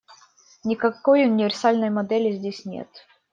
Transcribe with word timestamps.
Никакой 0.63 1.25
универсальной 1.27 1.91
модели 1.91 2.31
здесь 2.35 2.65
нет. 2.65 2.89